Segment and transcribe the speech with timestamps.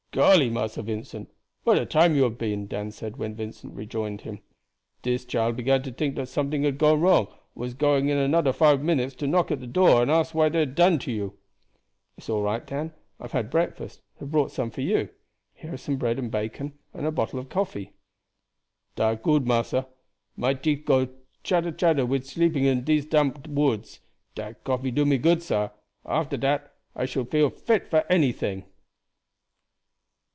[0.13, 1.31] "Golly, Massa Vincent,
[1.63, 4.39] what a time you hab been!" Dan said when Vincent rejoined him.
[5.03, 8.53] "Dis child began to tink dat somefing had gone wrong, and was going in anoder
[8.53, 11.37] five minutes to knock at do door to ask what dey had done to you."
[12.17, 12.91] "It is all right, Dan,
[13.21, 15.07] I have had breakfast, and have brought some for you;
[15.53, 17.93] here is some bread and bacon and a bottle of coffee."
[18.97, 19.87] "Dat good, massa;
[20.35, 21.07] my teeth go
[21.41, 24.01] chatter chatter wid sleeping in dese damp woods;
[24.35, 25.69] dat coffee do me good, sah.
[26.05, 28.65] After dat I shall feel fit for anyting."